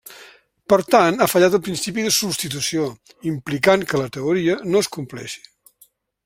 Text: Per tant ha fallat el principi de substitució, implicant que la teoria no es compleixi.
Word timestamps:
Per 0.71 0.77
tant 0.93 1.19
ha 1.21 1.27
fallat 1.33 1.57
el 1.57 1.61
principi 1.67 2.05
de 2.07 2.13
substitució, 2.15 2.87
implicant 3.33 3.85
que 3.93 4.01
la 4.03 4.09
teoria 4.17 4.57
no 4.73 4.83
es 4.83 4.91
compleixi. 4.99 5.47